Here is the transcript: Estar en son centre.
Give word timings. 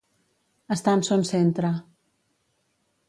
Estar 0.75 0.95
en 0.99 1.03
son 1.09 1.23
centre. 1.33 1.71